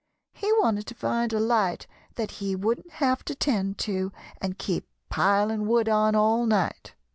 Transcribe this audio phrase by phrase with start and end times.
[0.33, 4.87] He wanted to find a light that he wouldn't have to 'tend to and keep
[5.09, 6.95] piling wood on all night.